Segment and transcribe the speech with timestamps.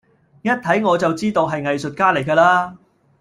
[0.41, 2.75] 一睇我就知道係藝術家嚟㗎啦